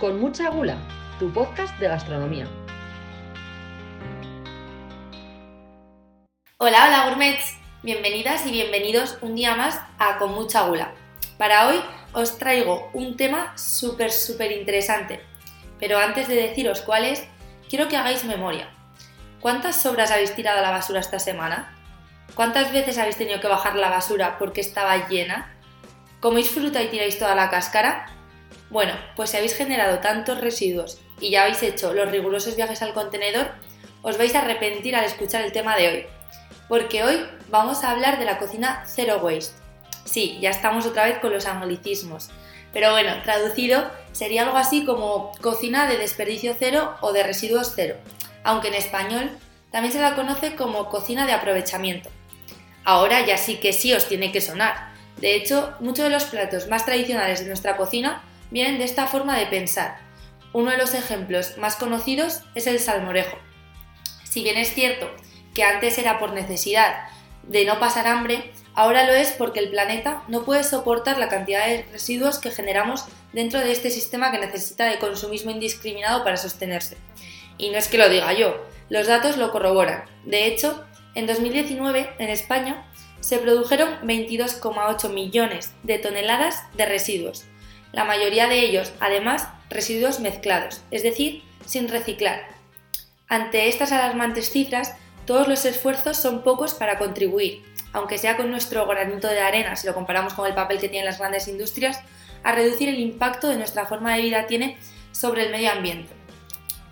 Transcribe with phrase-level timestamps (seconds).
[0.00, 0.76] Con mucha gula,
[1.18, 2.46] tu podcast de gastronomía.
[6.58, 7.56] Hola, hola gourmets.
[7.82, 10.92] Bienvenidas y bienvenidos un día más a Con mucha gula.
[11.38, 11.80] Para hoy
[12.12, 15.22] os traigo un tema súper, súper interesante.
[15.80, 17.26] Pero antes de deciros cuál es,
[17.70, 18.68] quiero que hagáis memoria.
[19.40, 21.74] ¿Cuántas sobras habéis tirado a la basura esta semana?
[22.34, 25.54] ¿Cuántas veces habéis tenido que bajar la basura porque estaba llena?
[26.20, 28.15] ¿Coméis fruta y tiráis toda la cáscara?
[28.70, 32.94] Bueno, pues si habéis generado tantos residuos y ya habéis hecho los rigurosos viajes al
[32.94, 33.50] contenedor,
[34.02, 36.06] os vais a arrepentir al escuchar el tema de hoy.
[36.68, 39.56] Porque hoy vamos a hablar de la cocina zero waste.
[40.04, 42.30] Sí, ya estamos otra vez con los anglicismos.
[42.72, 47.96] Pero bueno, traducido sería algo así como cocina de desperdicio cero o de residuos cero,
[48.44, 49.30] aunque en español
[49.70, 52.10] también se la conoce como cocina de aprovechamiento.
[52.84, 56.68] Ahora ya sí que sí os tiene que sonar, de hecho, muchos de los platos
[56.68, 59.98] más tradicionales de nuestra cocina vienen de esta forma de pensar.
[60.52, 63.36] Uno de los ejemplos más conocidos es el salmorejo.
[64.24, 65.10] Si bien es cierto
[65.54, 67.08] que antes era por necesidad
[67.42, 71.66] de no pasar hambre, ahora lo es porque el planeta no puede soportar la cantidad
[71.66, 76.96] de residuos que generamos dentro de este sistema que necesita de consumismo indiscriminado para sostenerse.
[77.58, 80.04] Y no es que lo diga yo, los datos lo corroboran.
[80.24, 82.86] De hecho, en 2019, en España,
[83.20, 87.44] se produjeron 22,8 millones de toneladas de residuos,
[87.96, 92.46] la mayoría de ellos, además, residuos mezclados, es decir, sin reciclar.
[93.26, 94.94] Ante estas alarmantes cifras,
[95.24, 99.86] todos los esfuerzos son pocos para contribuir, aunque sea con nuestro granito de arena, si
[99.86, 102.02] lo comparamos con el papel que tienen las grandes industrias,
[102.44, 104.76] a reducir el impacto de nuestra forma de vida tiene
[105.10, 106.12] sobre el medio ambiente.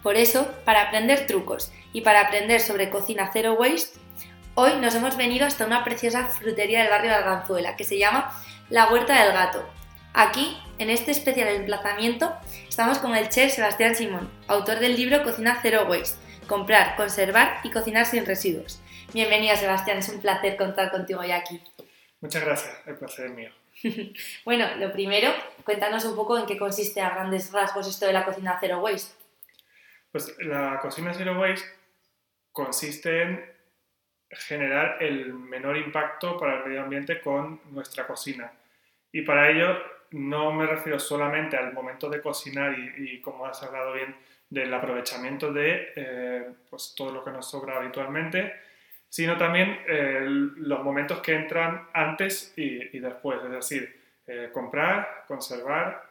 [0.03, 4.01] Por eso, para aprender trucos y para aprender sobre cocina zero waste,
[4.57, 8.31] Hoy nos hemos venido hasta una preciosa frutería del barrio de Arganzuela que se llama
[8.71, 9.69] La Huerta del Gato.
[10.13, 12.35] Aquí, en este especial emplazamiento,
[12.69, 17.71] estamos con el chef Sebastián Simón, autor del libro Cocina Zero Waste, comprar, conservar y
[17.71, 18.83] cocinar sin residuos.
[19.13, 21.61] Bienvenido Sebastián, es un placer contar contigo hoy aquí.
[22.21, 23.51] Muchas gracias, el placer es mío.
[24.45, 25.33] bueno, lo primero,
[25.65, 29.15] cuéntanos un poco en qué consiste a grandes rasgos esto de la cocina Zero Waste.
[30.11, 31.67] Pues la cocina Zero Waste
[32.51, 33.55] consiste en
[34.31, 38.53] generar el menor impacto para el medio ambiente con nuestra cocina.
[39.13, 43.93] Y para ello no me refiero solamente al momento de cocinar y, como has hablado
[43.95, 44.15] bien,
[44.49, 48.53] del aprovechamiento de eh, pues todo lo que nos sobra habitualmente,
[49.09, 56.05] sino también eh, los momentos que entran antes y, después, es decir, eh, comprar, conservar,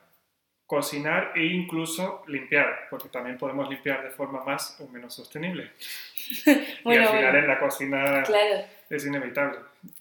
[0.66, 5.72] cocinar e incluso limpiar, porque también podemos limpiar de forma más o menos sostenible.
[6.46, 8.24] y al final en la cocina
[8.90, 9.60] es inevitable.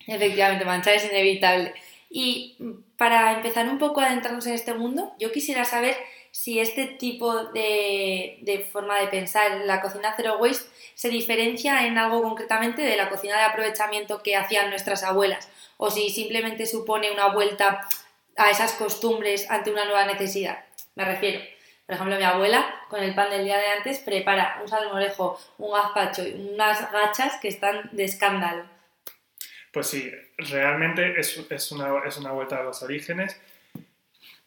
[0.09, 1.73] Efectivamente, manchar es inevitable.
[2.15, 2.59] Y
[2.99, 5.97] para empezar un poco a adentrarnos en este mundo, yo quisiera saber
[6.31, 11.97] si este tipo de, de, forma de pensar, la cocina zero waste, se diferencia en
[11.97, 17.11] algo concretamente de la cocina de aprovechamiento que hacían nuestras abuelas, o si simplemente supone
[17.11, 17.89] una vuelta
[18.37, 20.65] a esas costumbres ante una nueva necesidad.
[20.95, 21.41] Me refiero,
[21.87, 25.72] por ejemplo, mi abuela con el pan del día de antes prepara un salmorejo, un
[25.72, 28.65] gazpacho y unas gachas que están de escándalo.
[29.72, 30.11] Pues sí,
[30.50, 33.41] realmente es, es, una, es una vuelta a los orígenes.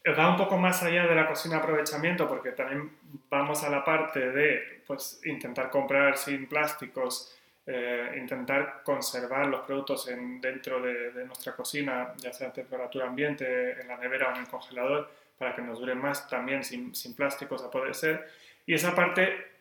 [0.07, 2.91] Va un poco más allá de la cocina aprovechamiento porque también
[3.29, 7.35] vamos a la parte de pues, intentar comprar sin plásticos,
[7.65, 13.81] eh, intentar conservar los productos en, dentro de, nuestra cocina, ya sea a temperatura ambiente,
[13.81, 17.15] en la nevera o en el congelador, para que nos dure más también sin, sin
[17.15, 18.27] plásticos a poder ser.
[18.67, 19.54] Y esa parte,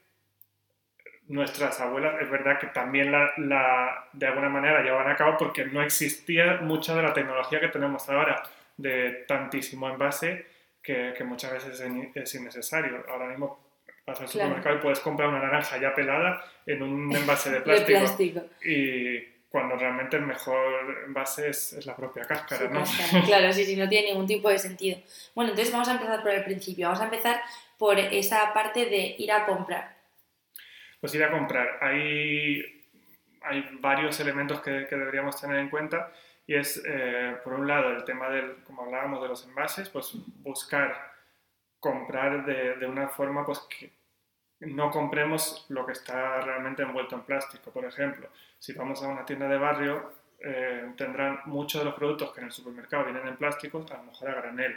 [1.29, 5.65] nuestras abuelas, es verdad que también la, la, de alguna manera llevan a cabo porque
[5.65, 8.43] no existía mucha de la tecnología que tenemos ahora
[8.77, 10.47] de tantísimo envase
[10.83, 11.81] que, que muchas veces
[12.15, 13.05] es innecesario.
[13.09, 13.59] Ahora mismo
[14.07, 18.43] vas al supermercado y puedes comprar una naranja ya pelada en un envase de plástico.
[18.65, 22.83] Y cuando realmente el mejor envase es, la propia cáscara, ¿no?
[23.25, 24.99] Claro, sí, sí, no tiene ningún tipo de sentido.
[25.35, 26.89] Bueno, entonces vamos a empezar por el principio.
[26.89, 27.41] Vamos a empezar
[27.79, 29.94] por esa parte de ir a comprar.
[31.05, 31.77] Pues ir a comprar.
[31.83, 32.83] Hay,
[33.43, 36.11] hay varios elementos que, que deberíamos tener en cuenta
[36.47, 40.13] y es, eh, por un lado, el tema del, como hablábamos, de los envases, pues
[40.39, 41.13] buscar
[41.79, 43.93] comprar de, de, una forma pues que
[44.61, 47.71] no compremos lo que está realmente envuelto en plástico.
[47.71, 50.11] Por ejemplo, si vamos a una tienda de barrio,
[50.41, 54.05] eh, tendrán muchos de los productos que en el supermercado vienen en plástico, a lo
[54.05, 54.75] mejor a granel.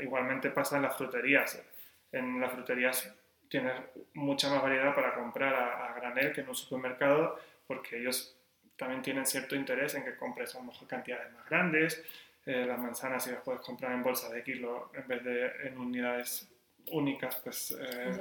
[0.00, 1.62] igualmente pasa en las fruterías.
[2.10, 3.14] En las fruterías
[3.48, 3.74] tienes
[4.14, 8.34] mucha más variedad para comprar a, a, granel que en un supermercado porque ellos
[8.76, 12.02] también tienen cierto interés en que compres a lo mejor cantidades más grandes,
[12.44, 15.78] eh, las manzanas si las puedes comprar en bolsa de kilo en vez de en
[15.78, 16.48] unidades
[16.92, 18.16] únicas, pues eh,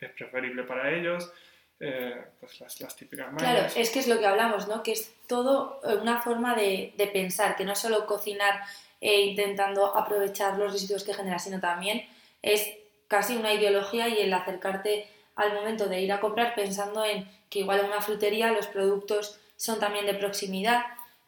[0.00, 1.32] Es preferible para ellos.
[1.78, 3.76] eh, pues las, las típicas Claro, mañas.
[3.76, 4.82] es que es lo que hablamos, ¿no?
[4.82, 8.60] Que es todo eh, una forma de, de pensar, que no es solo cocinar
[9.00, 12.08] eh, intentando aprovechar los residuos que genera, sino también
[12.42, 12.66] es
[13.08, 17.60] casi una ideología y el acercarte al momento de ir a comprar pensando en que
[17.60, 20.84] igual en una frutería los productos son también de proximidad,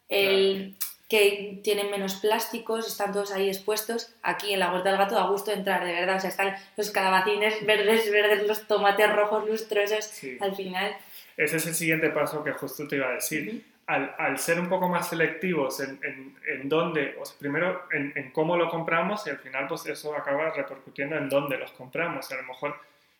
[0.09, 0.75] el,
[1.09, 4.13] que tienen menos plásticos, están todos ahí expuestos.
[4.21, 6.17] Aquí en la Huerta del Gato da gusto entrar, de verdad.
[6.17, 10.05] O sea, están los calabacines verdes, verdes, los tomates rojos lustrosos.
[10.05, 10.37] Sí.
[10.39, 10.95] Al final,
[11.35, 13.65] Ese es el siguiente paso que justo te iba a decir.
[13.89, 15.99] Al, ser un poco más selectivos en,
[16.45, 20.51] en, dónde, o sea, primero en, cómo lo compramos y al final pues eso acaba
[20.51, 22.31] repercutiendo en dónde los compramos.
[22.31, 22.75] A lo mejor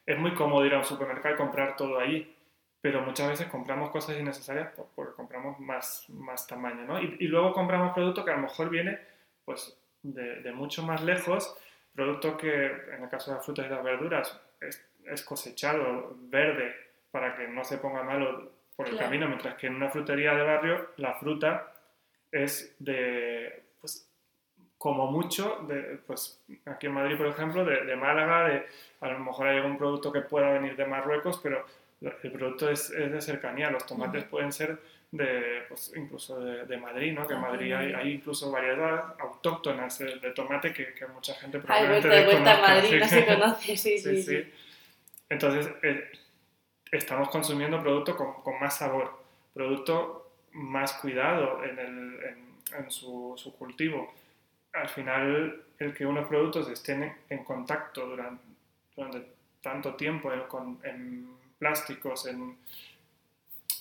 [0.05, 2.35] es muy cómodo ir a un supermercado y comprar todo ahí,
[2.81, 7.01] pero muchas veces compramos cosas innecesarias por- porque compramos más, más tamaño, ¿no?
[7.01, 8.99] Y, luego compramos producto que a lo mejor viene
[9.45, 11.57] pues de, de mucho más lejos,
[11.95, 12.65] producto que
[12.95, 16.75] en el caso de las frutas y las verduras es, es cosechado verde
[17.09, 19.07] para que no se ponga malo por el Claro.
[19.07, 21.73] camino, mientras que en una frutería de barrio la fruta
[22.31, 24.07] es de, pues,
[24.77, 28.65] como mucho, de, pues aquí en Madrid, por ejemplo, de, de Málaga, de,
[29.01, 31.65] a lo mejor hay algún producto que pueda venir de Marruecos, pero
[32.01, 33.69] el producto es, es de cercanía.
[33.69, 34.31] Los tomates Ujú.
[34.31, 34.79] pueden ser
[35.11, 37.27] de, pues, incluso de, de Madrid, ¿no?
[37.27, 41.33] Que en Ah, Madrid hay, hay incluso variedades autóctonas de, de tomate que, que mucha
[41.35, 42.61] gente Ay, probablemente vuelta de vuelta a.
[42.61, 44.23] Madrid no se conoce, sí, Sí, sí.
[44.23, 44.53] sí.
[45.29, 46.09] Entonces, eh,
[46.91, 49.21] estamos consumiendo producto con, con más sabor,
[49.53, 54.13] producto más cuidado en, el- en- en su, su cultivo.
[54.73, 58.43] Al final, el que unos productos estén en, contacto durante,
[58.95, 59.25] durante
[59.61, 62.57] tanto tiempo en, con- en plásticos, en,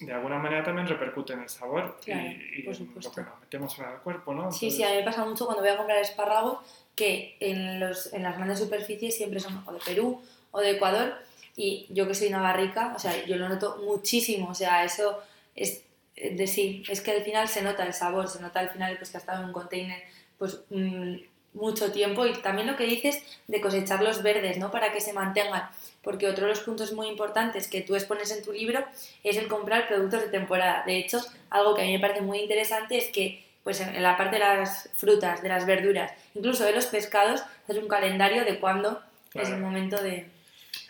[0.01, 3.21] de alguna manera también repercute en el sabor Claro, y, y por en lo que
[3.23, 4.53] nos metemos en el cuerpo, ¿no?
[4.53, 6.59] Sí, sí, Entonces, a mí me pasa mucho cuando voy a comprar espárragos
[6.95, 11.15] que en, los, en las grandes superficies siempre son o de Perú o de Ecuador
[11.61, 15.21] y yo que soy navarrica, o sea, yo lo noto muchísimo, o sea, eso
[15.57, 15.83] es
[16.15, 19.11] de sí, es que al final se nota el sabor, se nota al final pues
[19.11, 20.01] que ha estado en un container
[20.39, 21.17] pues mm,
[21.55, 24.71] mucho tiempo y también lo que dices de cosechar los verdes, ¿no?
[24.71, 25.69] Para que se mantengan,
[26.03, 28.85] porque otro de los puntos muy importantes que tú expones en tu libro
[29.25, 30.85] es el comprar productos de temporada.
[30.87, 31.21] De hecho,
[31.51, 34.45] algo que a mí me parece muy interesante es que pues en la parte de
[34.45, 39.03] las frutas, de las verduras, incluso de los pescados, hacer un calendario de cuándo
[39.35, 39.59] es el Claro.
[39.67, 40.27] momento de...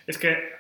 [0.06, 0.57] Es que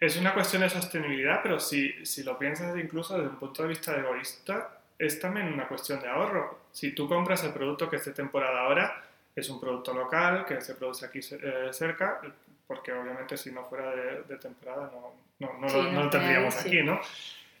[0.00, 3.68] es una cuestión de sostenibilidad, pero si, si lo piensas incluso desde un punto de
[3.68, 6.60] vista egoísta, es también una cuestión de ahorro.
[6.72, 9.02] Si tú compras el producto que es de temporada ahora,
[9.34, 12.20] es un producto local que se produce aquí eh, cerca,
[12.66, 16.54] porque obviamente si no fuera de, de temporada no, no, no Sí, lo, no tendríamos
[16.54, 16.68] sí.
[16.68, 17.00] aquí, ¿no?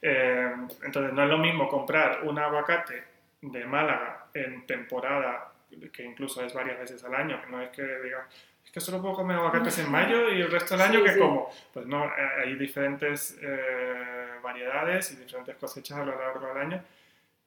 [0.02, 0.52] Eh,
[0.82, 3.04] entonces no es lo mismo comprar un aguacate
[3.42, 5.52] de Málaga en temporada,
[5.92, 8.26] que incluso es varias veces al año, que no es que diga,
[8.70, 11.12] es que solo puedo comer aguacates en mayo y el resto del año Sí, que
[11.14, 11.18] sí.
[11.18, 11.50] como.
[11.74, 12.10] Pues no, eh,
[12.44, 16.84] hay diferentes eh, variedades y diferentes cosechas a lo largo del año,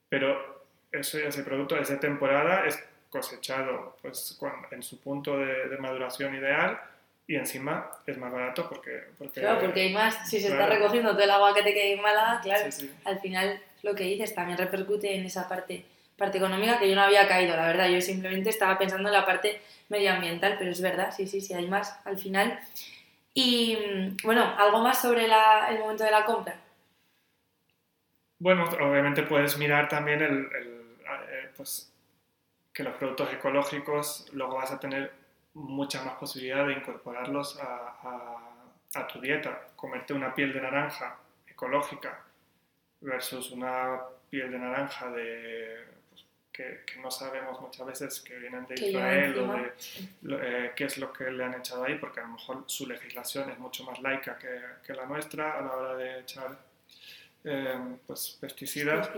[0.10, 2.78] pero eso, ese producto, esa temporada es
[3.10, 6.78] cosechado pues, cuando- en su punto de, de maduración ideal
[7.25, 9.04] y encima es más barato porque...
[9.18, 12.02] porque Claro, porque hay más, si se está recogiendo todo el aguacate que hay en
[12.02, 12.94] Málaga, claro, sí.
[13.06, 15.86] al final lo que dices también repercute en esa parte,
[16.18, 19.25] parte económica que yo no había caído, la verdad, yo simplemente estaba pensando en la
[19.25, 22.60] parte medioambiental, pero es verdad, sí, sí, sí, hay más al final.
[23.34, 23.77] Y
[24.24, 26.55] bueno, algo más sobre la- el momento de la compra.
[28.39, 31.91] Bueno, obviamente puedes mirar también el, eh, pues,
[32.74, 35.13] que los productos ecológicos luego vas a tener
[35.53, 39.67] mucha más posibilidad de incorporarlos a, tu dieta.
[39.75, 41.17] Comerte una piel de naranja
[41.48, 42.24] ecológica
[43.01, 45.86] versus una piel de naranja de,
[46.53, 49.74] que, que no sabemos muchas veces que vienen de Que Israel o de
[50.22, 52.88] lo- eh, qué es lo que le han echado ahí, porque a lo mejor su
[52.88, 54.48] legislación es mucho más laica que,
[54.86, 56.57] que la nuestra a la hora de echar
[57.43, 59.10] eh, pues, pesticidas.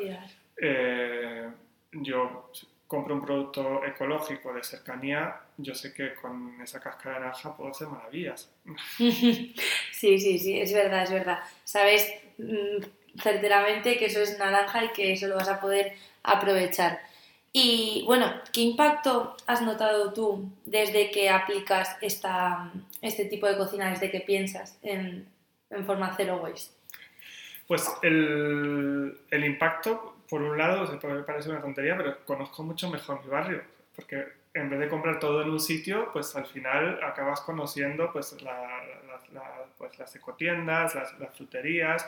[0.57, 1.49] Eh,
[1.91, 2.51] yo
[2.87, 7.71] compro un producto ecológico de cercanía, yo sé que con esa cáscara de naranja puedo
[7.71, 8.49] hacer maravillas.
[9.91, 11.39] Sí, sí, sí, es verdad, es verdad.
[11.63, 12.83] Sabes mm,
[13.21, 16.99] certeramente que eso es naranja y que eso lo vas a poder aprovechar.
[17.57, 22.69] Y bueno, ¿qué impacto has notado tú desde que aplicas esta,
[23.01, 25.25] este tipo de cocina, desde que piensas en,
[25.69, 26.74] en forma zero waste?
[27.65, 32.89] Pues el, el impacto, por un lado, se puede parecer una tontería, pero conozco mucho
[32.89, 33.62] mejor mi barrio,
[33.95, 34.21] porque
[34.53, 38.83] en vez de comprar todo en un sitio, pues al final acabas conociendo pues, la-
[39.77, 42.05] pues, las ecotiendas, las, las fruterías,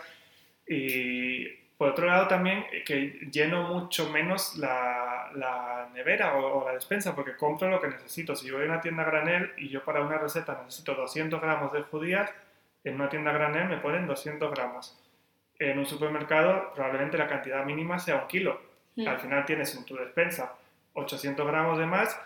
[0.68, 5.07] y Por otro lado, también que lleno mucho menos la,
[5.38, 8.36] la nevera o, o, la despensa, porque compro lo que necesito.
[8.36, 11.72] Si yo voy a una tienda granel y yo para una receta necesito 200 gramos
[11.74, 12.32] de judías,
[12.84, 14.98] en una tienda granel me ponen 200 gramos.
[15.60, 18.60] En un supermercado probablemente la cantidad mínima sea un kilo.
[18.96, 19.08] Mm.
[19.08, 20.54] Al final tienes en tu despensa
[20.94, 22.20] 800 gramos de más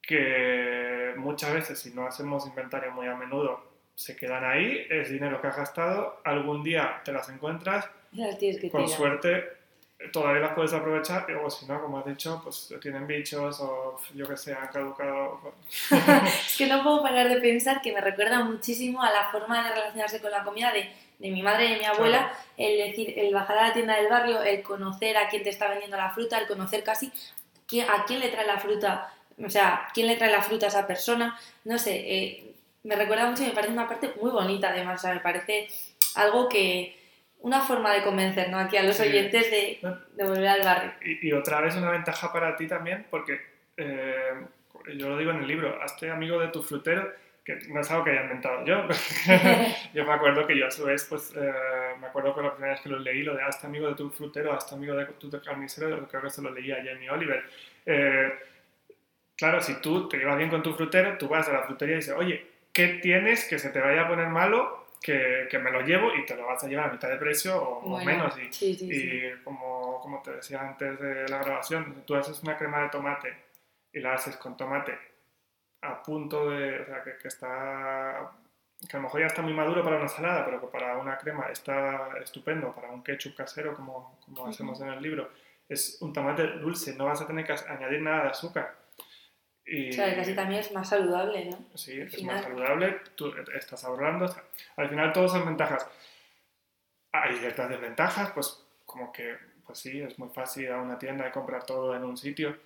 [0.00, 5.40] que muchas veces si no hacemos inventario muy a menudo se quedan ahí, es dinero
[5.40, 7.88] que has gastado, algún día te las encuentras,
[8.72, 9.61] con suerte
[10.10, 14.26] todavía las puedes aprovechar, o si no, como has dicho, pues tienen bichos o yo
[14.26, 15.40] que sé, han caducado.
[15.90, 19.74] es que no puedo parar de pensar que me recuerda muchísimo a la forma de
[19.74, 23.32] relacionarse con la comida de, de mi madre y de mi abuela, el decir, el
[23.32, 26.38] bajar a la tienda del barrio, el conocer a quién te está vendiendo la fruta,
[26.38, 27.12] el conocer casi
[27.88, 30.86] a quién le trae la fruta, o sea, quién le trae la fruta a esa
[30.86, 35.00] persona, no sé, eh, me recuerda mucho y me parece una parte muy bonita además,
[35.00, 35.68] o sea, me parece
[36.16, 37.01] algo que
[37.42, 38.58] una forma de convencer ¿no?
[38.58, 39.78] aquí a los oyentes de,
[40.16, 40.92] de, volver al barrio.
[41.04, 43.40] Y, y, otra vez una ventaja para ti también, porque
[43.76, 44.32] eh,
[44.96, 47.12] yo lo digo en el libro, hazte amigo de tu frutero,
[47.44, 48.86] que no es algo que haya inventado yo.
[49.94, 51.52] yo me acuerdo que yo a su vez, pues, eh,
[52.00, 54.10] me acuerdo que la primera vez que lo leí, lo de hazte amigo de tu
[54.10, 57.44] frutero, hazte amigo de tu carnicero, creo que se lo leía a Jamie Oliver.
[57.84, 58.32] Eh,
[59.36, 61.98] claro, si tú te llevas bien con tu frutero, tú vas a la frutería y
[61.98, 64.81] dices, oye, ¿qué tienes que se te vaya a poner malo?
[65.02, 67.60] Que, que, me lo llevo y te lo vas a llevar a mitad de precio
[67.60, 68.38] o, bueno, menos.
[68.38, 69.42] Y, sí, sí, y.
[69.42, 73.36] Como, como te decía antes de la grabación, tú haces una crema de tomate
[73.92, 74.96] y la haces con tomate
[75.82, 78.30] a punto de, o sea, que, que, está,
[78.88, 81.18] que a lo mejor ya está muy maduro para una ensalada, pero que para una
[81.18, 84.50] crema está estupendo, para un ketchup casero como, como uh -huh.
[84.50, 85.30] hacemos en el libro,
[85.68, 88.81] es un tomate dulce, no vas a tener que añadir nada de azúcar.
[89.64, 91.58] Y, o sea, casi también es más saludable, ¿no?
[91.74, 92.36] Sí, es final.
[92.36, 94.34] más saludable, tú estás ahorrando,
[94.76, 95.88] al final todos son ventajas.
[97.12, 101.28] Hay ciertas desventajas, pues como que, pues sí, es muy fácil ir a una tienda
[101.28, 102.56] y comprar todo en un sitio,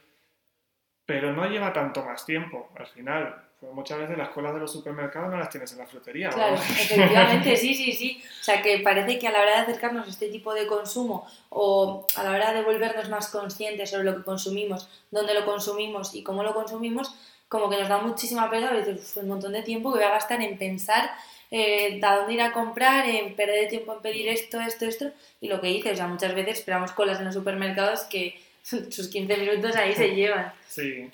[1.05, 3.46] pero no lleva tanto más tiempo al final.
[3.73, 6.31] Muchas veces las colas de los supermercados no las tienes en la frutería.
[6.31, 6.63] Claro, ¿no?
[6.63, 8.23] efectivamente, sí, sí, sí.
[8.41, 11.27] O sea, que parece que a la hora de acercarnos a este tipo de consumo
[11.51, 16.15] o a la hora de volvernos más conscientes sobre lo que consumimos, dónde lo consumimos
[16.15, 17.15] y cómo lo consumimos,
[17.49, 20.43] como que nos da muchísima pena dices, un montón de tiempo que voy a gastar
[20.43, 21.11] en pensar
[21.51, 25.11] eh, a dónde ir a comprar, en perder tiempo en pedir esto, esto, esto.
[25.41, 29.09] Y lo que dices, o sea, muchas veces esperamos colas en los supermercados que sus
[29.09, 30.53] 15 minutos ahí se llevan.
[30.69, 31.11] Sí.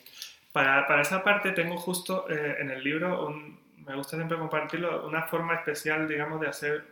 [0.53, 5.07] Para, para esa parte tengo justo eh, en el libro, un, me gusta siempre compartirlo,
[5.07, 6.85] una forma especial, digamos, de hacer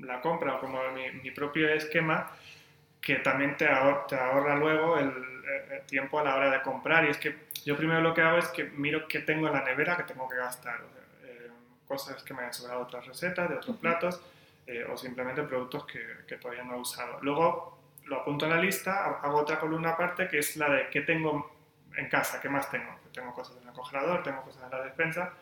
[0.00, 2.30] la compra, o como mi, mi propio esquema,
[3.00, 5.12] que también te ahorra, te ahorra luego el,
[5.70, 7.04] el, tiempo a la hora de comprar.
[7.04, 9.62] Y es que yo primero lo que hago es que miro qué tengo en la
[9.62, 10.80] nevera que tengo que gastar.
[11.22, 11.50] Eh,
[11.86, 14.20] cosas que me han sobrado de otras recetas, de otros platos,
[14.66, 17.18] eh, o simplemente productos que, que todavía no he usado.
[17.22, 21.02] Luego lo apunto en la lista, hago otra columna aparte que es la de qué
[21.02, 21.54] tengo
[21.96, 23.03] en casa, qué más tengo.
[23.14, 25.32] Tengo cosas en el congelador, tengo cosas en la despensa,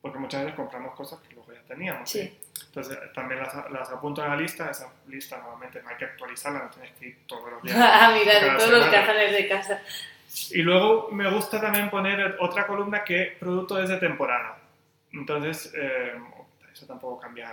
[0.00, 2.08] porque muchas veces compramos cosas que luego ya teníamos.
[2.08, 2.22] Sí.
[2.22, 2.64] ¿sí?
[2.66, 6.64] Entonces también las, las, apunto en la lista, esa lista normalmente no hay que actualizarla,
[6.64, 7.76] no tienes que ir todos los días.
[7.80, 9.80] ah, mira, de todos los cajones de casa.
[10.50, 14.58] Y luego me gusta también poner otra columna que producto es de temporada.
[15.12, 16.14] Entonces, eh,
[16.72, 17.50] eso tampoco cambia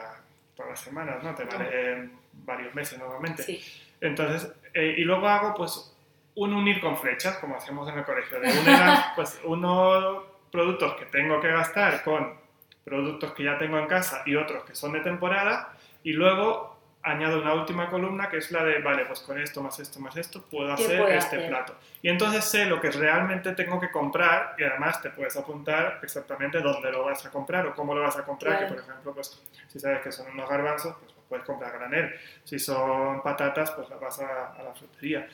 [0.55, 1.34] todas las semanas, ¿no?
[1.34, 2.10] Te vale no.
[2.34, 3.43] varios meses normalmente.
[3.43, 3.63] Sí.
[4.01, 5.93] Entonces, eh, y luego hago pues
[6.36, 8.50] un unir con flechas, como hacíamos en el colegio, de
[9.16, 12.42] pues unos productos que tengo que gastar con
[12.84, 15.74] productos que ya tengo en casa y otros que son de temporada,
[16.04, 16.74] y luego
[17.04, 20.16] añado una última columna que es la de, vale, pues con esto, más esto, más
[20.16, 21.50] esto, puedo hacer este hacer?
[21.50, 21.75] plato.
[22.02, 26.62] Y entonces sé lo que realmente tengo que comprar y además te puedes apuntar exactamente
[26.62, 28.68] dónde lo vas a comprar o cómo lo vas a comprar, claro.
[28.68, 32.16] que por ejemplo, pues si sabes que son unos garbanzos, pues puedes comprar granel.
[32.44, 35.28] Si son patatas, pues las vas a, a la frutería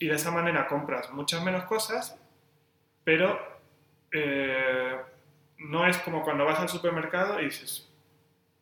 [0.00, 2.18] y de esa manera compras muchas menos cosas,
[3.04, 3.38] pero
[4.10, 4.96] eh,
[5.58, 7.86] no es como cuando vas al supermercado y dices,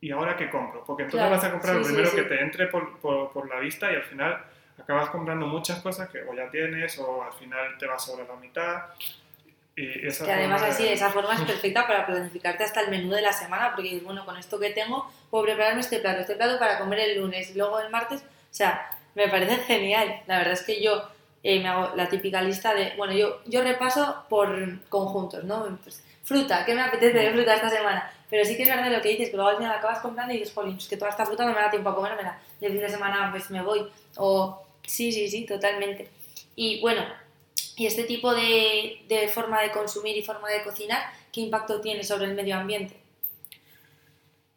[0.00, 0.84] ¿y ahora qué compro?
[0.84, 2.28] Porque entonces claro, vas a comprar sí, lo primero sí, que sí.
[2.28, 4.44] te entre por, por, por, la vista y al final
[4.76, 8.34] acabas comprando muchas cosas que o ya tienes o al final te vas sobre la
[8.34, 8.86] mitad.
[9.76, 10.68] Y esa que además de...
[10.68, 14.02] así, esa forma es perfecta para planificarte hasta el menú de la semana, porque dices,
[14.02, 17.54] bueno, con esto que tengo, puedo prepararme este plato, este plato para comer el lunes
[17.54, 20.22] luego el martes, o sea, me parece genial.
[20.26, 21.08] La verdad es que yo
[21.42, 25.78] eh, me hago la típica lista de, bueno, yo, yo repaso por conjuntos, ¿no?
[25.82, 28.12] Pues, fruta, ¿qué me apetece de fruta esta semana?
[28.28, 30.38] Pero sí que es verdad lo que dices, que luego al final acabas comprando y
[30.38, 32.72] dices, jolín, es que toda esta fruta no me da tiempo a comérmela, y el
[32.72, 36.10] fin de semana pues me voy, o sí, sí, sí, totalmente.
[36.54, 37.02] Y bueno,
[37.76, 41.02] y este tipo de, de forma de consumir y forma de cocinar,
[41.32, 42.96] ¿qué impacto tiene sobre el medio ambiente?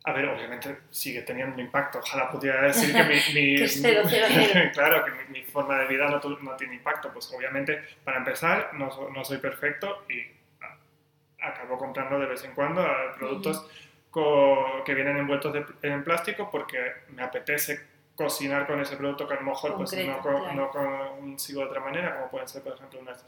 [0.03, 1.99] A ver, obviamente sigue teniendo impacto.
[1.99, 4.69] Ojalá pudiera decir que mi, mi- Que es cero, cero, cero.
[4.73, 7.11] claro, que mi, mi forma de vida no, no tiene impacto.
[7.13, 10.21] Pues obviamente, para empezar, no, no soy perfecto y
[10.63, 13.69] a- acabo comprando de vez en cuando eh, productos
[14.09, 16.79] co- que vienen envueltos de- en plástico porque
[17.09, 17.79] me apetece
[18.15, 20.51] cocinar con ese producto que a lo mejor pues, no, claro.
[20.53, 23.23] no consigo de otra manera, como pueden ser, por ejemplo, unas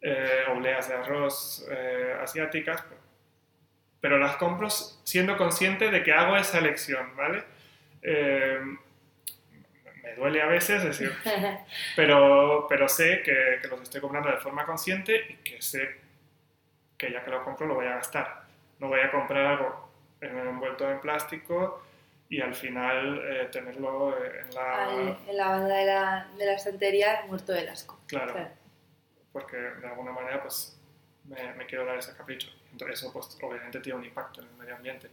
[0.00, 2.82] eh, obleas de arroz eh, asiáticas,
[4.00, 7.42] pero las compro siendo consciente de que hago esa elección, ¿vale?
[8.02, 8.60] Eh,
[10.02, 11.12] me duele a veces decir,
[11.96, 15.96] pero, pero sé que, que los estoy comprando de forma consciente y que sé
[16.96, 18.42] que ya que lo compro lo voy a gastar.
[18.78, 19.90] No voy a comprar algo
[20.20, 21.84] en- envuelto en plástico
[22.28, 24.84] y al final eh, tenerlo en la...
[24.84, 28.00] Al- en la banda de la, de la estantería muerto del asco.
[28.06, 28.50] Claro, Claro.
[29.32, 30.80] porque de alguna manera pues
[31.24, 32.48] me, me quiero dar ese capricho.
[32.72, 35.08] Entonces eso pues obviamente tiene un impacto en el medio ambiente.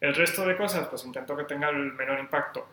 [0.00, 2.66] El resto de cosas pues intento que tenga el menor impacto.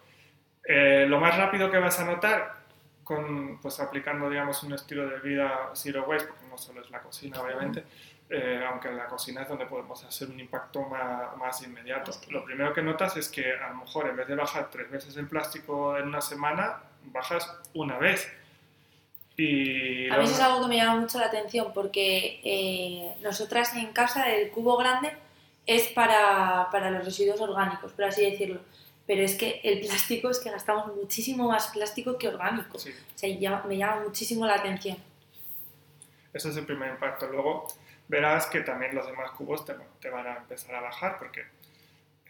[0.64, 2.60] Eh, lo más rápido que vas a notar
[3.04, 7.02] con, pues aplicando digamos un estilo de vida zero waste, porque no solo es la
[7.02, 7.84] cocina obviamente,
[8.30, 12.12] eh, aunque en la cocina es donde podemos hacer un impacto más, más inmediato.
[12.30, 15.18] Lo primero que notas es que a lo mejor en vez de bajar tres veces
[15.18, 18.32] el plástico en una semana, bajas una vez.
[19.40, 23.74] Y A mí eso es algo que me llama mucho la atención porque eh, nosotras
[23.76, 25.14] en casa el cubo grande
[25.66, 28.60] es para, para los residuos orgánicos, por así decirlo.
[29.08, 32.78] Pero es que el plástico es que gastamos muchísimo más plástico que orgánico.
[32.78, 34.98] Sí, O sea, me llama muchísimo la atención.
[36.34, 37.28] ese es el primer impacto.
[37.28, 37.66] Luego
[38.10, 41.46] verás que también los demás cubos te, te van a empezar a bajar porque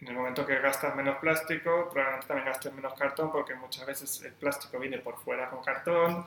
[0.00, 4.22] en el momento que gastas menos plástico, probablemente también gastes menos cartón porque muchas veces
[4.22, 6.26] el plástico viene por fuera con cartón.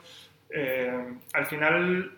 [0.55, 2.17] Eh, al final,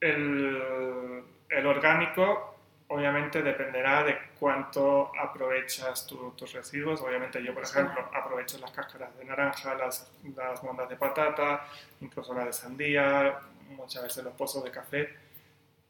[0.00, 2.56] el, el orgánico
[2.88, 7.00] obviamente dependerá de cuánto aprovechas tu- tus residuos.
[7.02, 11.64] Obviamente yo, por ejemplo, aprovecho las cáscaras de naranja, las, las mondas de patata,
[12.00, 15.14] incluso las de sandía, muchas veces los pozos de café,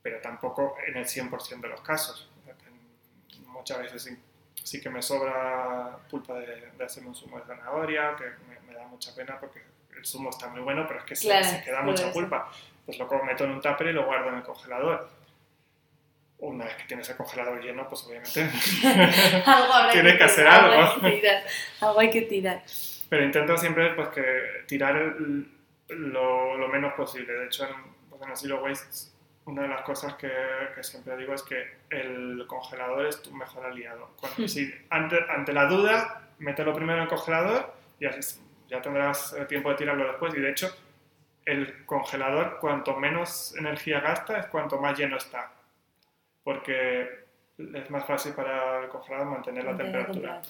[0.02, 2.28] pero tampoco en el 100% de los casos.
[3.46, 4.18] Muchas veces sí,
[4.62, 8.74] sí que me sobra pulpa de, de hacerme un zumo de zanahoria, que me, me
[8.74, 9.62] da mucha pena porque
[9.96, 12.50] el zumo está muy bueno, pero es que se- Claro, se, queda mucha pulpa.
[12.86, 15.08] Pues lo meto en un tupper y lo guardo en el congelador.
[16.38, 18.40] Una vez que tienes el congelador lleno, pues obviamente
[19.46, 20.92] algo Tienes que hacer algo algo.
[21.06, 21.42] hay que tirar,
[21.80, 22.62] algo hay que tirar.
[23.10, 25.46] Pero intento siempre pues, que tirar el-
[25.88, 27.32] lo, lo menos posible.
[27.32, 27.74] De hecho, en,
[28.08, 29.10] pues, en el Zero Waste,
[29.46, 30.30] una de las cosas que,
[30.74, 34.10] que siempre digo es que el congelador es tu mejor aliado.
[34.18, 38.40] Cuando, si, ante, ante la duda, mételo primero en el congelador y así
[38.70, 40.32] ya tendrás eh, tiempo de tirarlo después.
[40.34, 40.74] Y de hecho,
[41.44, 45.52] el congelador, cuanto menos energía gasta, es cuanto más lleno está.
[46.44, 47.26] Porque
[47.58, 50.42] es más fácil para el congelador mantener la Mantener temperatura.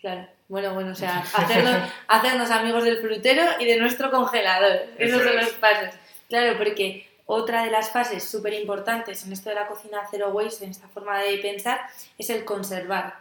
[0.00, 0.26] Claro.
[0.48, 4.72] Bueno, bueno, o sea, hacernos, hacernos amigos del frutero y de nuestro congelador.
[4.98, 5.44] Esos Eso son es.
[5.44, 5.94] los pasos.
[6.28, 10.64] Claro, porque otra de las fases súper importantes en esto de la cocina zero waste,
[10.64, 11.80] en esta forma de pensar,
[12.18, 13.20] es el conservar.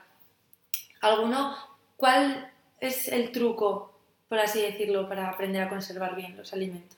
[1.02, 1.56] ¿Alguno?
[1.98, 3.91] ¿Cuál es el truco,
[4.32, 6.98] por así decirlo, para aprender a conservar bien los alimentos?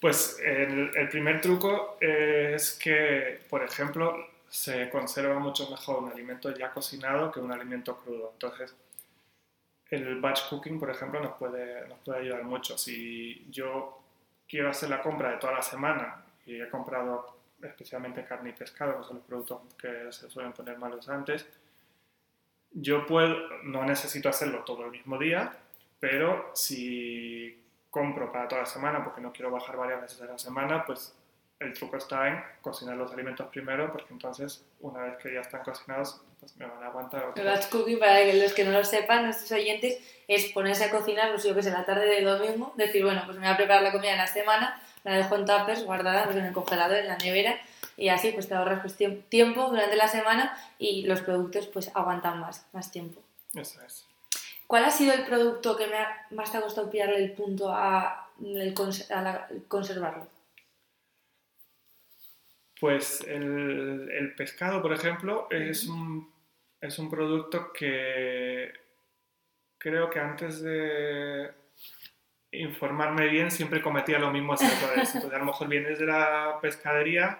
[0.00, 4.12] Pues el, primer truco es que, por ejemplo,
[4.48, 8.30] se conserva mucho mejor un alimento ya cocinado que un alimento crudo.
[8.32, 8.74] Entonces,
[9.88, 12.76] el batch cooking, por ejemplo, nos puede, nos puede ayudar mucho.
[12.76, 14.02] Si yo
[14.48, 18.98] quiero hacer la compra de toda la semana y he comprado especialmente carne y pescado,
[18.98, 21.46] que son los productos que se suelen poner malos antes,
[22.72, 25.56] yo puedo, no necesito hacerlo todo el mismo día,
[26.00, 30.38] pero si compro para toda la semana porque no quiero bajar varias veces a la
[30.38, 31.14] semana, pues
[31.60, 35.62] el truco está en cocinar los alimentos primero, porque entonces una vez que ya están
[35.62, 37.32] cocinados, pues me van a aguantar.
[37.36, 40.90] El batch cooking, para que los que no lo sepan, nuestros oyentes, es ponerse a
[40.90, 43.56] cocinar, pues yo que sé, la tarde de domingo, decir, bueno, pues me voy a
[43.56, 46.96] preparar la comida de la semana, la dejo en tuppers guardada pues, en el congelador,
[46.98, 47.58] en la nevera,
[47.96, 51.92] y así pues te ahorras pues, tiemp- tiempo durante la semana y los productos pues
[51.94, 53.22] aguantan más, más tiempo.
[53.54, 54.06] Eso es.
[54.74, 57.70] ¿Cuál ha sido el producto que me ha- más te ha costado pillarle el punto
[57.72, 60.26] a, el cons- a la- conservarlo?
[62.80, 66.28] Pues el, el pescado, por ejemplo, es un,
[66.80, 68.72] es un producto que
[69.78, 71.52] creo que antes de
[72.50, 75.14] informarme bien siempre cometía mismos errores.
[75.14, 77.38] Entonces a lo mejor vienes de la pescadería,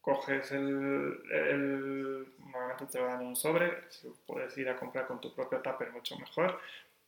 [0.00, 1.89] coges el, el
[2.80, 5.60] normalmente te lo dan en un sobre, si puedes ir a comprar con tu propio
[5.60, 6.60] tupper mucho mejor,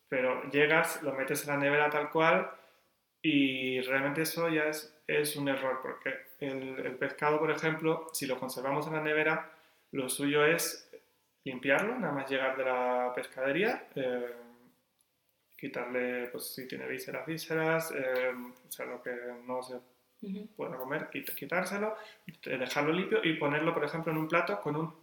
[0.08, 2.50] pero llegas, lo metes en la nevera tal cual
[3.22, 8.26] y realmente eso ya es, es un error porque el, el pescado, por ejemplo, si
[8.26, 9.50] lo conservamos en la nevera,
[9.92, 10.90] lo suyo es
[11.44, 14.34] limpiarlo, nada más llegar de la pescadería, eh,
[15.56, 18.32] quitarle, pues si tiene vísceras, vísceras, eh,
[18.68, 19.12] o sea, lo que
[19.46, 19.76] no se
[20.56, 24.76] pueda comer, quit- quitárselo, eh, dejarlo limpio y ponerlo, por ejemplo, en un plato con
[24.76, 24.94] un,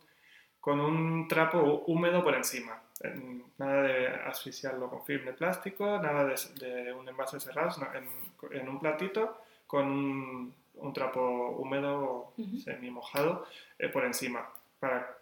[0.59, 2.81] con un trapo hú- húmedo por encima.
[3.01, 8.57] En- nada de asfixiarlo con film de plástico, nada de, de un envase cerrado, en,
[8.59, 11.21] en un platito con un, un trapo
[11.57, 12.57] húmedo Ujú.
[12.59, 13.45] semi mojado
[13.77, 15.15] eh, por encima, para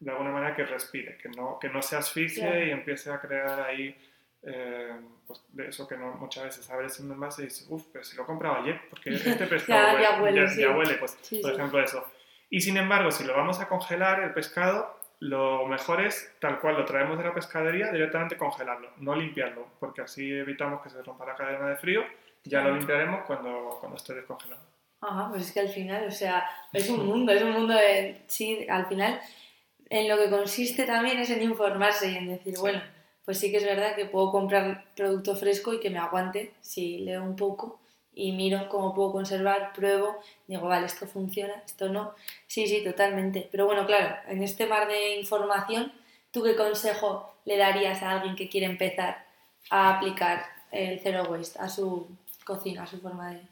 [0.00, 2.64] de alguna manera que respire, que no, que no se asfixie Claro.
[2.66, 3.96] y empiece a crear ahí
[4.44, 4.92] eh,
[5.26, 8.16] pues, de eso que no, muchas veces abres un envase y dices, uff, pero si
[8.16, 10.60] lo he comprado ayer, porque este pescado Ya- ya huele, ya, sí.
[10.60, 11.56] ya huele, pues Sí, por sí.
[11.56, 12.04] ejemplo eso.
[12.50, 16.76] Y sin embargo, si lo vamos a congelar, el pescado, lo mejor es tal cual
[16.76, 21.26] lo traemos de la pescadería, directamente congelarlo, no limpiarlo, porque así evitamos que se rompa
[21.26, 22.02] la cadena de frío.
[22.44, 24.62] Ya lo limpiaremos cuando, cuando esté descongelado.
[25.00, 28.22] Ajá, pues es que al final, o sea, es un mundo, es un mundo de...
[28.26, 29.20] Sí, al final,
[29.90, 32.60] en lo que consiste también es en informarse y en decir, Sí.
[32.60, 32.80] bueno,
[33.24, 36.98] pues sí que es verdad que puedo comprar producto fresco y que me aguante si
[37.00, 37.80] leo un poco
[38.18, 42.16] y miro cómo puedo conservar, pruebo, digo, vale, esto funciona, esto no.
[42.48, 43.48] Sí, sí, totalmente.
[43.48, 45.92] Pero bueno, claro, en este mar de información,
[46.32, 49.24] ¿tú qué consejo le darías a alguien que quiere empezar
[49.70, 52.08] a aplicar el zero waste a su
[52.44, 53.42] cocina, a su forma de...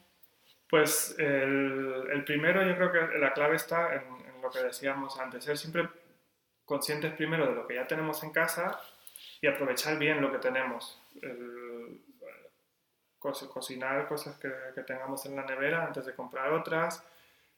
[0.69, 5.45] Pues el, primero yo creo que la clave está en, en lo que decíamos antes,
[5.45, 5.87] ser siempre
[6.65, 8.81] conscientes primero de lo que ya tenemos en casa
[9.39, 10.99] y aprovechar bien lo que tenemos.
[13.19, 17.03] Co- cocinar cosas que, que tengamos en la nevera antes de comprar otras,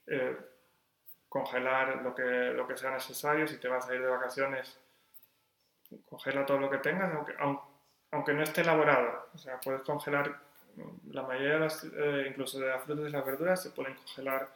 [0.08, 0.38] eh,
[1.30, 4.78] congelar lo que, lo que sea necesario, si te vas a ir de vacaciones,
[6.06, 7.60] congela todo lo que tengas, aunque, aun-
[8.12, 9.28] aunque no esté elaborado.
[9.34, 10.30] O sea, puedes congelar
[10.76, 13.96] mm, la mayoría de las, eh, incluso de las frutas y las verduras, se pueden
[13.96, 14.50] congelar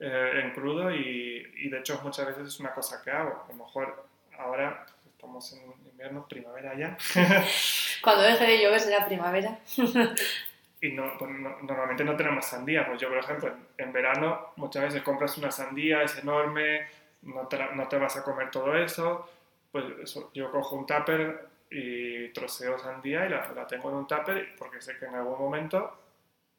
[0.00, 3.44] eh, en crudo y, y de hecho muchas veces es una cosa que hago.
[3.44, 4.04] A lo mejor
[4.38, 6.96] ahora estamos en invierno, primavera ya,
[8.02, 9.58] Cuando deje de llover será primavera.
[10.80, 12.86] y no, pues no- normalmente no tenemos sandía.
[12.86, 16.86] Pues yo, por ejemplo, en, verano muchas veces compras una sandía, es enorme,
[17.22, 19.28] no te, la- no te vas a comer todo eso.
[19.72, 24.06] Pues eso, yo cojo un tupper y troceo sandía y la, la tengo en un
[24.06, 25.98] tupper porque sé que en algún momento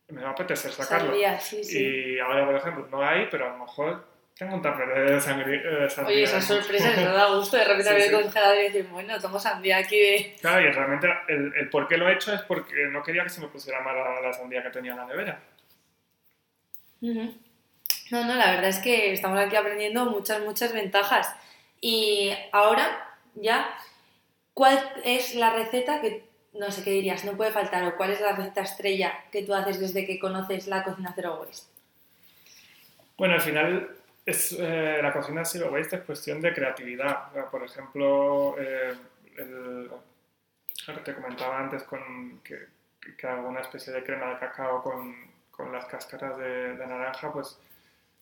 [0.10, 1.12] me va a apetecer sacarlo.
[1.12, 2.13] Sandía, sí, sí.
[2.15, 4.04] Y ahora, por ejemplo, no hay, pero a lo mejor
[4.39, 6.15] tengo un tupper de sangre, de sandía.
[6.15, 8.15] Oye, esas sorpresas nos da gusto de repente Sí, abrir sí.
[8.15, 10.36] el congelador y decir, bueno, tomo sandía aquí de...
[10.39, 13.30] Claro, y realmente el, el por qué lo he hecho es porque no quería que
[13.30, 15.41] se me pusiera mala la sandía que tenía en la nevera.
[17.02, 21.36] No, no, la verdad es que estamos aquí aprendiendo muchas, muchas ventajas.
[21.82, 23.69] Y ahora, ya,
[24.54, 26.23] ¿cuál es la receta que,
[26.54, 27.84] no sé qué dirías, no puede faltar?
[27.84, 31.41] ¿O cuál es la receta estrella que tú haces desde que conoces la cocina Zero
[31.41, 31.67] Waste?
[33.17, 33.98] Bueno, al final
[34.29, 37.31] es, eh, la cocina zero waste es cuestión de creatividad.
[37.51, 38.93] Por ejemplo, eh,
[39.37, 39.89] el-
[41.03, 42.57] te comentaba antes con que,
[43.17, 45.15] que hago una especie de crema de cacao con,
[45.51, 47.59] con las cáscaras de, de naranja, pues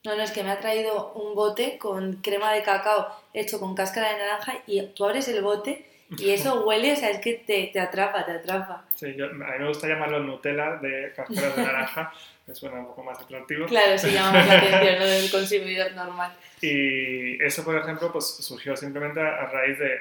[0.04, 3.76] No, no, es que me ha traído un bote con crema de cacao hecho con
[3.76, 5.86] cáscara de naranja y tú abres el bote
[6.18, 8.86] y eso huele, o sea, es que te, te atrapa, te atrapa.
[8.96, 12.12] sí, yo- a mí me gusta llamarlo Nutella de cáscaras de naranja,
[12.48, 13.66] que suena un poco más atractivo.
[13.66, 15.06] Claro, sí llama más la atención ¿no?
[15.06, 16.38] del consumidor normal.
[16.62, 20.00] Y eso, por ejemplo, pues surgió simplemente a raíz de...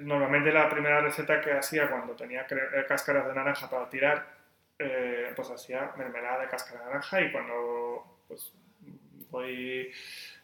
[0.00, 4.26] Normalmente la primera receta que hacía cuando tenía eh, cáscaras de naranja para tirar,
[4.80, 8.52] eh, pues hacía mermelada de cáscara de naranja y cuando pues,
[9.30, 9.90] voy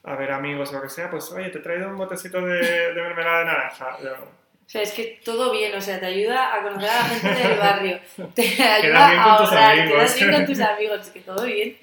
[0.05, 2.94] a ver amigos o lo que sea, pues oye, te he traído un botecito de,
[2.94, 3.98] de mermelada de naranja.
[4.01, 4.41] Yo,
[4.72, 7.58] sea, es que todo bien, o sea, te ayuda a conocer a la gente del
[7.68, 8.00] barrio,
[8.35, 11.78] te ayuda a ahorrar, quedas bien con tus amigos, es que todo bien.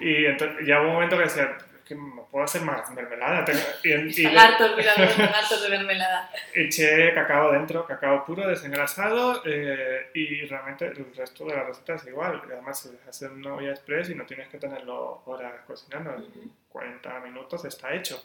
[0.00, 3.44] y entonces ya hubo un momento que decía, "Es que no puedo hacer más mermelada.
[3.44, 3.60] tengo-".
[3.84, 4.72] Y, y le- hartos,
[5.34, 6.30] hartos de mermelada.
[6.54, 12.06] Eché cacao dentro, cacao puro, desengrasado eh, y realmente el resto de la receta es
[12.06, 12.42] igual.
[12.46, 17.20] Además, si en una olla express y no tienes que tenerlo horas cocinando, en 40
[17.20, 18.24] minutos está hecho.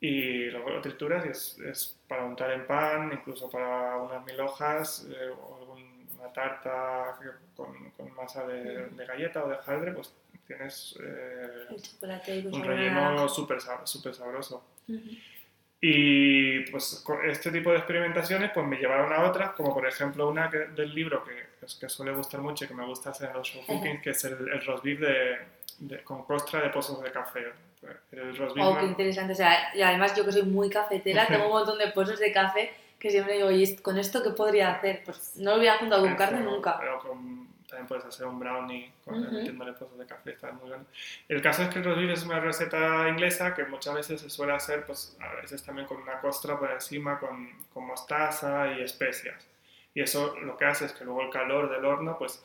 [0.00, 4.40] Y luego lo trituras y es, es para untar en pan, incluso para unas mil
[4.40, 7.18] hojas eh, o algún- una tarta
[7.56, 10.12] con, con masa de, de galleta o de hojaldre, pues
[10.46, 14.64] tienes eh, chocolate un relleno súper súper sabroso.
[14.88, 15.00] Ujú.
[15.82, 20.50] Y pues este tipo de experimentaciones pues me llevaron a otras, como por ejemplo una
[20.50, 23.36] que- del libro que, pues, que suele gustar mucho y que me gusta hacer en
[23.36, 25.38] los show cooking, que es el, el roast beef de,
[25.78, 27.46] de- con costra de pozos de café.
[28.12, 29.32] El beef Oh, qué interesante.
[29.32, 32.32] O sea, y además yo que soy muy cafetera, tengo un montón de pozos de
[32.32, 35.02] café que siempre digo, oye, ¿con esto qué podría hacer?
[35.04, 36.76] Pues no lo hubiera juntado con carne nunca.
[36.78, 39.32] pero con también puedes hacer un brownie con, Ujú.
[39.32, 40.84] metiéndole pozos de café, está muy bueno.
[41.28, 44.28] El caso es que el roast beef es una receta inglesa que muchas veces se
[44.28, 48.82] suele hacer, pues a veces también con una costra por encima, con, con mostaza y
[48.82, 49.46] especias.
[49.94, 52.42] Y eso lo que hace es que luego el calor del horno, pues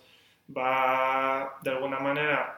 [0.56, 2.55] va de alguna manera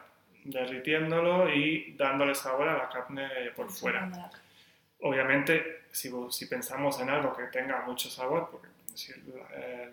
[0.48, 4.10] derritiéndolo y dándole sabor a la carne por fuera.
[5.02, 9.12] Obviamente, si, si pensamos en algo que tenga mucho sabor, porque si
[9.56, 9.90] eh,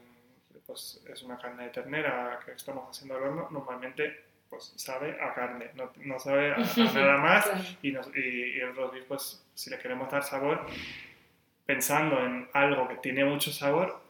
[0.67, 5.35] pues es una carne de ternera que estamos haciendo al horno, normalmente pues sabe a
[5.35, 6.59] carne, no, no sabe a, a
[6.95, 7.51] nada más.
[7.83, 10.67] Y, nos- y- y el roast beef, pues si le queremos dar sabor,
[11.67, 14.01] pensando en algo que tiene mucho sabor,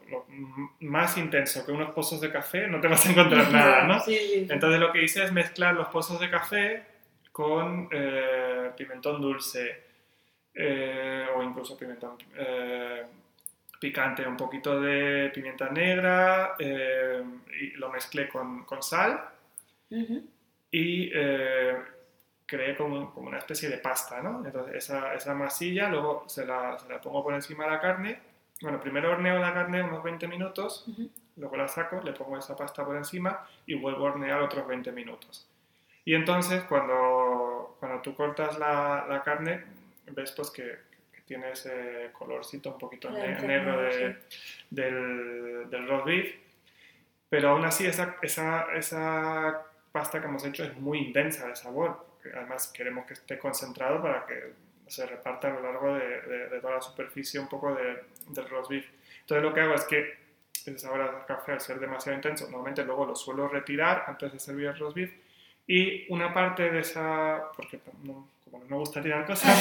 [0.81, 3.99] más intenso que unos pozos de café, no te vas a encontrar nada, ¿no?
[3.99, 4.47] Sí, sí, sí.
[4.49, 6.83] Entonces lo que hice es mezclar los pozos de café
[7.35, 9.83] con eh, pimentón dulce
[10.53, 13.03] eh, o incluso pimentón eh,
[13.77, 19.21] picante, un poquito de pimienta negra y lo mezclé con, con sal
[20.71, 21.09] y
[22.45, 24.45] creé como, como una especie de pasta, ¿no?
[24.45, 28.19] Entonces esa, esa masilla luego se la, se la pongo por encima de la carne.
[28.65, 31.07] Bueno, primero horneo la carne unos 20 minutos, Ujú.
[31.35, 34.91] luego la saco, le pongo esa pasta por encima y vuelvo a hornear otros 20
[34.91, 35.47] minutos.
[36.03, 39.63] Y entonces cuando, cuando tú cortas la, la carne,
[40.07, 40.79] ves pues que,
[41.13, 44.37] que tiene ese colorcito un poquito ne- negro de, sí.
[44.71, 46.35] del, del roast beef.
[47.29, 52.03] Pero aún así esa, esa, esa pasta que hemos hecho es muy intensa de sabor.
[52.35, 54.53] Además queremos que esté concentrado para que
[54.87, 58.49] se reparta a lo largo de, de- de toda la superficie un poco de- del
[58.49, 58.85] roast beef.
[59.21, 60.17] Entonces lo que hago es que
[60.53, 64.39] ese sabor al café al ser demasiado intenso, normalmente luego lo suelo retirar antes de
[64.39, 65.11] servir el roast beef
[65.67, 69.53] y una parte de esa, porque no- como no me gusta tirar cosas,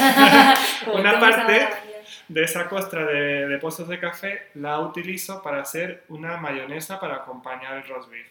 [0.95, 1.69] una parte
[2.29, 7.17] de esa costra de, de pozos de café la utilizo para hacer una mayonesa para
[7.17, 8.27] acompañar el roast beef.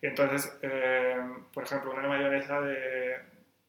[0.00, 1.16] Entonces, eh,
[1.52, 3.16] por ejemplo, una mayonesa de,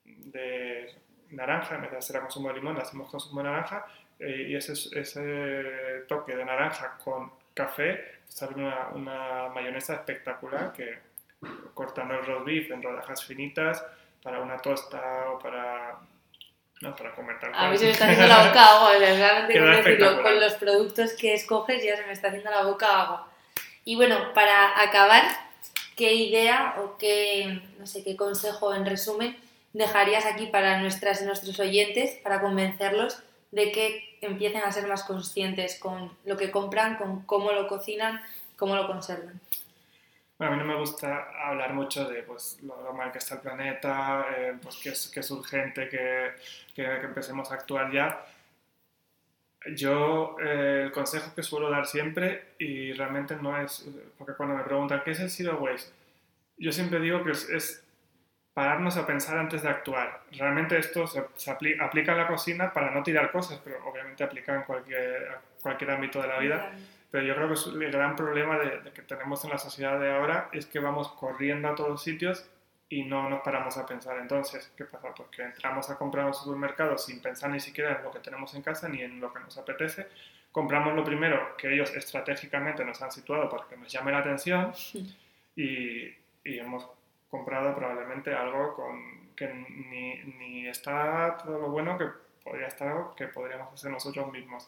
[0.05, 0.93] de
[1.31, 3.85] naranja, en vez de hacer a consumo de limón, hacemos con consumo de naranja
[4.19, 10.99] eh, y ese, ese toque de naranja con café sale una, una mayonesa espectacular que
[11.73, 13.83] cortando el roast beef en rodajas finitas
[14.21, 15.97] para una tosta o para,
[16.81, 19.15] no, para comer tal A mí se me está haciendo la boca agua, o sea,
[19.15, 23.01] realmente con decirlo, con los productos que escoges ya se me está haciendo la boca
[23.01, 23.31] agua.
[23.85, 25.23] Y bueno, para acabar,
[25.95, 29.37] ¿qué idea o qué, no sé, qué consejo en resumen
[29.73, 35.03] dejarías aquí para nuestras y nuestros oyentes para convencerlos de que empiecen a ser más
[35.03, 38.21] conscientes con lo que compran, con cómo lo cocinan,
[38.57, 39.39] cómo lo conservan?
[40.37, 43.35] Bueno, a mí no me gusta hablar mucho de pues, lo, lo mal que está
[43.35, 46.31] el planeta, eh, pues, que, es, que es urgente que,
[46.73, 48.25] que- que empecemos a actuar ya.
[49.75, 53.85] Yo eh, el consejo que suelo dar siempre, y realmente no es,
[54.17, 55.91] porque cuando me preguntan qué es el zero waste,
[56.57, 57.83] yo siempre digo que es, es
[58.53, 60.21] pararnos a pensar antes de actuar.
[60.31, 64.23] Realmente esto se, se apli- aplica en la cocina para no tirar cosas, pero obviamente
[64.23, 66.71] aplica en cualquier, cualquier ámbito de la vida.
[67.11, 69.99] Pero yo creo que es el gran problema de, de que tenemos en la sociedad
[69.99, 72.47] de ahora es que vamos corriendo a todos sitios
[72.87, 74.17] y no nos paramos a pensar.
[74.19, 75.13] Entonces, ¿qué pasa?
[75.15, 78.53] Pues que entramos a comprar un supermercado sin pensar ni siquiera en lo que tenemos
[78.55, 80.07] en casa ni en lo que nos apetece.
[80.51, 84.73] Compramos lo primero que ellos estratégicamente nos han situado para que nos llame la atención
[85.55, 86.07] y,
[86.43, 86.87] y hemos
[87.29, 92.05] comprado probablemente algo con, que ni, ni está todo lo bueno que
[92.43, 94.67] podría estar que podríamos hacer nosotros mismos.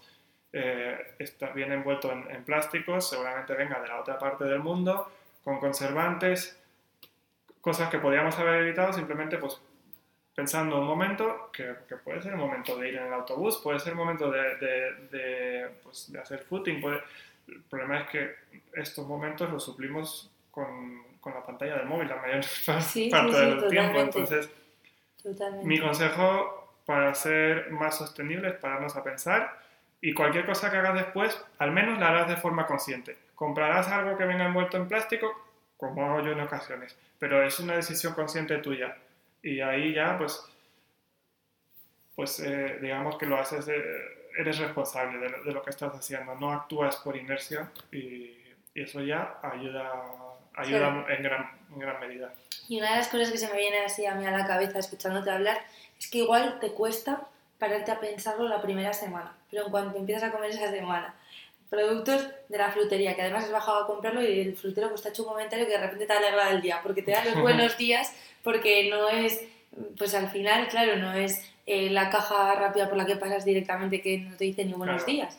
[0.54, 5.10] Eh, está bien envuelto en, en plásticos, seguramente venga de la otra parte del mundo,
[5.44, 6.60] con conservantes,
[7.62, 9.60] cosas que podríamos haber evitado simplemente pues
[10.36, 13.80] pensando un momento, que, que puede ser el momento de ir en el autobús, puede
[13.80, 17.02] ser el momento de, de, de, pues, de hacer footing, puede-
[17.48, 18.36] el problema es que
[18.74, 22.44] estos momentos los suplimos con, con la pantalla del móvil la mayor
[22.82, 24.20] Sí, parte sí, del tiempo, totalmente.
[24.20, 24.50] entonces
[25.24, 25.66] Totalmente.
[25.68, 29.60] mi consejo para ser más sostenible es pararnos a pensar
[30.02, 33.18] y cualquier cosa que hagas después, al menos la harás de forma consciente.
[33.36, 35.28] Comprarás algo que venga envuelto en plástico,
[35.78, 38.98] como hago yo en ocasiones, pero es una decisión consciente tuya.
[39.44, 40.44] Y ahí ya, pues,
[42.16, 43.68] pues eh, digamos que lo haces,
[44.38, 48.38] eres responsable de, lo- de lo que estás haciendo, no actúas por inercia y,
[48.74, 49.92] y eso ya ayuda,
[50.56, 52.34] ayuda en, gran, en gran medida.
[52.70, 54.80] Y una de las cosas que se me viene así a mí a la cabeza
[54.80, 55.60] escuchándote hablar
[56.00, 57.22] es que igual te cuesta
[57.60, 61.14] pararte a pensarlo la primera semana, pero en cuanto empiezas a comer esa semana,
[61.70, 65.08] productos de la frutería, que además has bajado a comprarlo y el frutero pues te
[65.10, 67.24] ha hecho un comentario que de repente te ha alegrado el día, porque te da
[67.24, 69.42] los buenos días, porque no es,
[69.98, 74.02] pues al final, claro, no es eh, la caja rápida por la que pasas directamente
[74.02, 75.12] que no te dice ni buenos Claro.
[75.14, 75.38] días.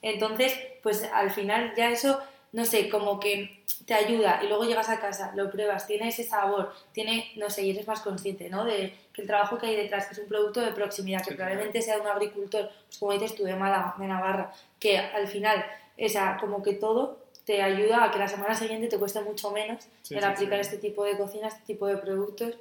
[0.00, 2.22] Entonces, pues al final ya eso
[2.54, 6.22] no sé, como que te ayuda y luego llegas a casa, lo pruebas, tiene ese
[6.22, 8.64] sabor, tiene, no sé, y eres más consciente, ¿no?
[8.64, 11.34] De que el trabajo que hay detrás, que es un producto de proximidad, que Sí,
[11.34, 15.66] probablemente sea un agricultor, pues como dices tú, de Málaga, de Navarra, que al final,
[15.96, 19.88] esa, como que todo te ayuda a que la semana siguiente te cueste mucho menos
[20.02, 22.54] Sí, el sí, aplicar este tipo de cocina, este tipo de productos.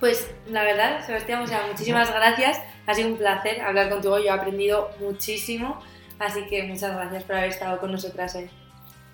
[0.00, 2.58] Pues la verdad, Sebastián, o sea, muchísimas gracias.
[2.86, 4.18] Ha sido un placer hablar contigo.
[4.18, 5.78] Yo he aprendido muchísimo.
[6.18, 8.48] Así que muchas gracias por haber estado con nosotras hoy.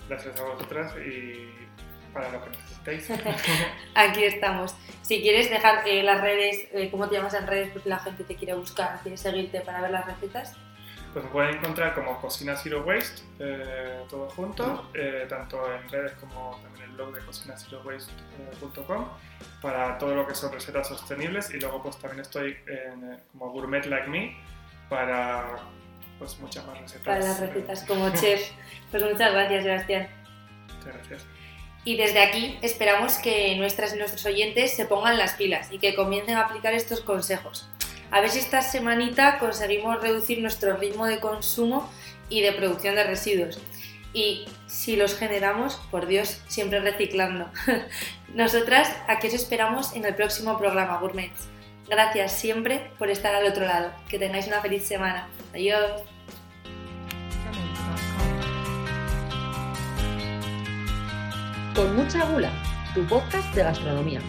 [0.09, 1.49] Gracias a vosotras y
[2.15, 3.11] para lo que necesitéis.
[3.95, 4.75] Aquí estamos.
[5.03, 8.25] Si quieres dejar eh, las redes, eh, cómo te llamas en redes, porque la gente
[8.25, 10.57] te quiere buscar, quiere seguirte para ver las recetas.
[11.13, 14.91] Pues me pueden encontrar como Cocina Zero Waste, eh, todo junto,
[15.29, 19.09] tanto en redes como también en el blog de cocinazerowaste.com
[19.63, 23.87] para todo lo que son recetas sostenibles y luego pues también estoy en, como Gourmet
[23.87, 24.37] Like Me
[24.89, 25.61] para
[26.19, 27.05] pues muchas más recetas.
[27.05, 28.51] Para las recetas como chef.
[28.91, 30.09] Pues muchas gracias, Sebastián.
[30.79, 31.27] Muchas gracias.
[31.85, 35.95] Y desde aquí esperamos que nuestras y nuestros oyentes se pongan las pilas y que
[35.95, 37.69] comiencen a aplicar estos consejos.
[38.11, 41.91] A ver si esta semanita conseguimos reducir nuestro ritmo de consumo
[42.29, 43.59] y de producción de residuos.
[44.15, 47.51] Y si los generamos, por Dios, siempre reciclando.
[48.35, 51.49] Nosotras aquí os esperamos en el próximo programa Gourmets.
[51.89, 53.93] Gracias siempre por estar al otro lado.
[54.09, 55.29] Que tengáis una feliz semana.
[55.55, 56.03] Adiós.
[61.77, 62.51] Con mucha gula,
[62.93, 64.21] tu podcast de gastronomía.